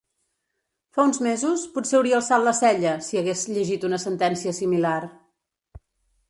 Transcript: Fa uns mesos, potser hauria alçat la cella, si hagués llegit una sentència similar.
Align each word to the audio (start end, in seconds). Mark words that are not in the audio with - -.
Fa 0.97 1.03
uns 1.09 1.19
mesos, 1.25 1.65
potser 1.75 1.97
hauria 1.99 2.15
alçat 2.19 2.45
la 2.45 2.53
cella, 2.61 2.95
si 3.09 3.21
hagués 3.21 3.45
llegit 3.59 3.87
una 3.91 4.01
sentència 4.07 4.55
similar. 4.63 4.97